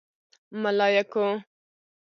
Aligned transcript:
_ملايکو! 0.61 1.25